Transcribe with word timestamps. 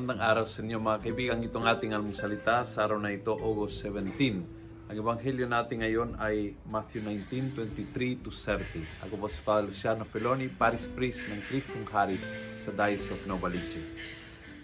Magandang 0.00 0.32
araw 0.32 0.46
sa 0.48 0.64
inyo 0.64 0.80
mga 0.80 1.00
kaibigan. 1.04 1.44
Itong 1.44 1.68
ating 1.68 1.92
almusalita 1.92 2.64
sa 2.64 2.88
araw 2.88 2.96
na 2.96 3.12
ito, 3.12 3.36
August 3.36 3.84
17. 3.84 4.88
Ang 4.88 4.96
ebanghelyo 4.96 5.44
natin 5.44 5.84
ngayon 5.84 6.16
ay 6.16 6.56
Matthew 6.64 7.04
19:23 7.04 8.16
to 8.24 8.32
30. 8.32 8.80
Ako 9.04 9.20
po 9.20 9.28
si 9.28 9.36
Father 9.44 9.68
Luciano 9.68 10.08
Feloni, 10.08 10.48
Paris 10.48 10.88
Priest 10.96 11.20
ng 11.28 11.44
Kristong 11.44 11.84
Hari 11.84 12.16
sa 12.64 12.72
Diocese 12.72 13.12
of 13.12 13.20
Novaliches. 13.28 13.92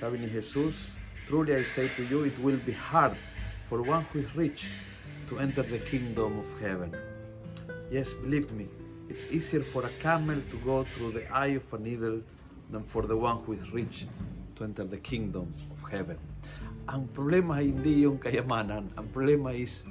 Sabi 0.00 0.16
ni 0.16 0.32
Jesus, 0.32 0.96
Truly 1.28 1.60
I 1.60 1.64
say 1.76 1.92
to 2.00 2.08
you, 2.08 2.24
it 2.24 2.40
will 2.40 2.56
be 2.64 2.72
hard 2.72 3.12
for 3.68 3.84
one 3.84 4.08
who 4.08 4.24
is 4.24 4.32
rich 4.32 4.72
to 5.28 5.44
enter 5.44 5.60
the 5.60 5.84
kingdom 5.92 6.40
of 6.40 6.48
heaven. 6.64 6.96
Yes, 7.92 8.08
believe 8.24 8.48
me, 8.56 8.64
it's 9.12 9.28
easier 9.28 9.60
for 9.60 9.84
a 9.84 9.92
camel 10.00 10.40
to 10.40 10.56
go 10.64 10.88
through 10.96 11.20
the 11.20 11.28
eye 11.28 11.60
of 11.60 11.68
a 11.76 11.76
needle 11.76 12.24
than 12.72 12.80
for 12.88 13.04
the 13.04 13.12
one 13.20 13.44
who 13.44 13.52
is 13.52 13.68
rich 13.76 14.08
to 14.58 14.66
enter 14.66 14.82
the 14.82 14.98
kingdom 14.98 15.54
of 15.70 15.78
heaven. 15.86 16.18
Ang 16.90 17.06
problema 17.14 17.62
hindi 17.62 18.02
yung 18.02 18.18
kayamanan. 18.18 18.90
Ang 18.98 19.06
problema 19.14 19.54
is 19.54 19.86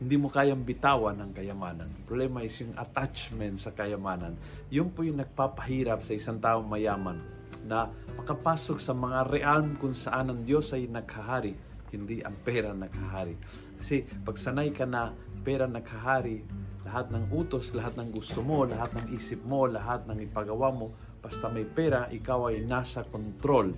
hindi 0.00 0.16
mo 0.16 0.32
kayang 0.32 0.64
bitawan 0.64 1.20
ang 1.20 1.30
kayamanan. 1.36 1.86
Ang 1.86 2.04
problema 2.08 2.40
is 2.40 2.56
yung 2.58 2.72
attachment 2.80 3.60
sa 3.60 3.70
kayamanan. 3.70 4.34
Yun 4.72 4.88
po 4.90 5.04
yung 5.04 5.20
nagpapahirap 5.20 6.00
sa 6.00 6.16
isang 6.16 6.40
taong 6.40 6.64
mayaman 6.64 7.20
na 7.68 7.92
makapasok 8.16 8.80
sa 8.80 8.96
mga 8.96 9.28
realm 9.28 9.76
kung 9.76 9.92
saan 9.92 10.32
ang 10.32 10.40
Diyos 10.48 10.72
ay 10.72 10.88
naghahari, 10.88 11.52
hindi 11.92 12.24
ang 12.24 12.32
pera 12.40 12.72
naghahari. 12.72 13.36
Kasi 13.76 14.08
pag 14.24 14.40
sanay 14.40 14.72
ka 14.72 14.88
na 14.88 15.12
pera 15.44 15.68
naghahari, 15.68 16.40
lahat 16.84 17.12
ng 17.12 17.28
utos, 17.32 17.76
lahat 17.76 17.96
ng 18.00 18.08
gusto 18.14 18.40
mo, 18.40 18.64
lahat 18.64 18.92
ng 18.96 19.06
isip 19.12 19.40
mo, 19.44 19.68
lahat 19.68 20.08
ng 20.08 20.24
ipagawa 20.24 20.72
mo, 20.72 20.92
basta 21.20 21.52
may 21.52 21.68
pera, 21.68 22.08
ikaw 22.08 22.48
ay 22.48 22.64
nasa 22.64 23.04
control. 23.04 23.76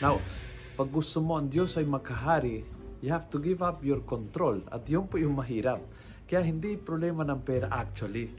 Now, 0.00 0.16
pag 0.74 0.88
gusto 0.88 1.20
mo 1.20 1.36
ang 1.36 1.52
Diyos 1.52 1.76
ay 1.76 1.84
makahari, 1.84 2.64
you 3.04 3.12
have 3.12 3.28
to 3.28 3.36
give 3.36 3.60
up 3.60 3.84
your 3.84 4.00
control. 4.08 4.58
At 4.72 4.88
yun 4.88 5.04
po 5.06 5.20
yung 5.20 5.36
mahirap. 5.36 5.84
Kaya 6.24 6.40
hindi 6.40 6.80
problema 6.80 7.22
ng 7.28 7.44
pera 7.44 7.68
actually. 7.68 8.32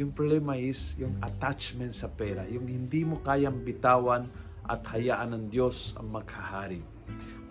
Yung 0.00 0.16
problema 0.16 0.56
is 0.56 0.96
yung 0.96 1.20
attachment 1.20 1.92
sa 1.92 2.08
pera. 2.08 2.48
Yung 2.48 2.64
hindi 2.64 3.04
mo 3.04 3.20
kayang 3.20 3.60
bitawan 3.60 4.26
at 4.66 4.82
hayaan 4.88 5.36
ng 5.36 5.44
Diyos 5.52 5.94
ang 6.00 6.10
maghahari. 6.16 6.80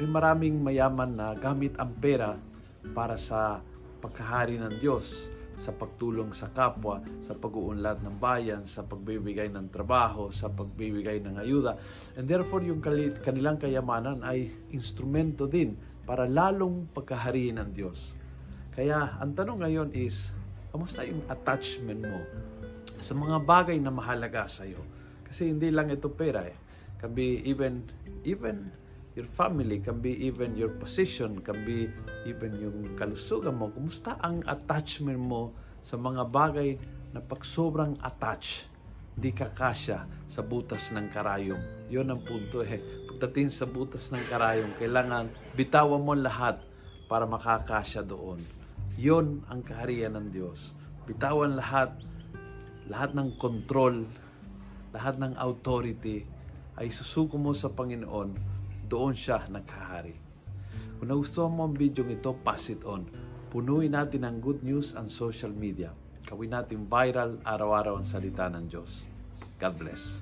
May 0.02 0.10
maraming 0.10 0.60
mayaman 0.60 1.16
na 1.16 1.32
gamit 1.38 1.78
ang 1.80 1.96
pera 2.02 2.36
para 2.92 3.16
sa 3.16 3.64
pagkahari 4.04 4.60
ng 4.60 4.82
Diyos 4.84 5.32
sa 5.60 5.72
pagtulong 5.72 6.36
sa 6.36 6.52
kapwa, 6.52 7.00
sa 7.24 7.36
pag-uunlad 7.36 8.04
ng 8.04 8.18
bayan, 8.20 8.68
sa 8.68 8.84
pagbibigay 8.84 9.48
ng 9.52 9.72
trabaho, 9.72 10.30
sa 10.30 10.52
pagbibigay 10.52 11.24
ng 11.24 11.40
ayuda. 11.40 11.80
And 12.20 12.28
therefore, 12.28 12.62
yung 12.64 12.84
kanilang 13.24 13.60
kayamanan 13.60 14.22
ay 14.24 14.52
instrumento 14.76 15.48
din 15.48 15.80
para 16.04 16.30
lalong 16.30 16.92
pagkahariin 16.94 17.58
ng 17.60 17.70
Diyos. 17.74 18.14
Kaya 18.76 19.16
ang 19.24 19.34
tanong 19.34 19.60
ngayon 19.64 19.90
is, 19.96 20.36
kamusta 20.76 21.08
yung 21.08 21.24
attachment 21.32 22.04
mo 22.04 22.20
sa 23.00 23.16
mga 23.16 23.38
bagay 23.48 23.80
na 23.80 23.90
mahalaga 23.90 24.46
sa 24.46 24.68
iyo? 24.68 24.84
Kasi 25.24 25.50
hindi 25.50 25.72
lang 25.72 25.88
ito 25.90 26.12
pera 26.12 26.44
eh. 26.44 26.56
Can 27.00 27.16
even, 27.20 27.84
even 28.24 28.72
your 29.16 29.26
family, 29.32 29.80
can 29.80 30.04
be 30.04 30.12
even 30.20 30.60
your 30.60 30.76
position, 30.76 31.40
can 31.40 31.56
be 31.64 31.88
even 32.28 32.52
yung 32.60 33.00
kalusugan 33.00 33.56
mo. 33.56 33.72
Kumusta 33.72 34.20
ang 34.20 34.44
attachment 34.44 35.18
mo 35.18 35.56
sa 35.88 35.96
mga 35.96 36.28
bagay 36.28 36.76
na 37.16 37.24
pag 37.24 37.48
sobrang 37.48 37.96
attach, 38.04 38.68
di 39.16 39.32
ka 39.32 39.48
kasya 39.56 40.04
sa 40.28 40.44
butas 40.44 40.92
ng 40.92 41.08
karayom. 41.16 41.60
Yun 41.88 42.12
ang 42.12 42.22
punto 42.28 42.60
eh. 42.60 42.84
Pagdating 43.08 43.48
sa 43.48 43.64
butas 43.64 44.12
ng 44.12 44.20
karayom, 44.28 44.76
kailangan 44.76 45.32
bitawan 45.56 46.04
mo 46.04 46.12
lahat 46.12 46.60
para 47.08 47.24
makakasya 47.24 48.04
doon. 48.04 48.44
Yun 49.00 49.40
ang 49.48 49.64
kaharian 49.64 50.20
ng 50.20 50.28
Diyos. 50.36 50.76
Bitawan 51.08 51.56
lahat, 51.56 51.96
lahat 52.92 53.16
ng 53.16 53.40
control, 53.40 54.04
lahat 54.92 55.16
ng 55.24 55.40
authority 55.40 56.28
ay 56.76 56.92
susuko 56.92 57.40
mo 57.40 57.56
sa 57.56 57.72
Panginoon 57.72 58.55
doon 58.86 59.18
siya 59.18 59.46
nagkahari. 59.50 60.16
Kung 61.02 61.12
nagustuhan 61.12 61.52
mo 61.52 61.68
ang 61.68 61.76
video 61.76 62.08
ito, 62.08 62.32
pass 62.46 62.72
it 62.72 62.82
on. 62.88 63.06
Punuin 63.52 63.92
natin 63.94 64.24
ang 64.24 64.40
good 64.40 64.64
news 64.64 64.96
ang 64.96 65.12
social 65.12 65.52
media. 65.52 65.92
Gawin 66.26 66.56
natin 66.56 66.90
viral 66.90 67.38
araw-araw 67.46 68.02
ang 68.02 68.08
salita 68.08 68.50
ng 68.50 68.66
Diyos. 68.72 69.06
God 69.62 69.76
bless. 69.78 70.20